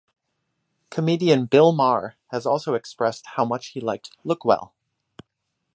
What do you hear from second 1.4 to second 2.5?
Bill Maher has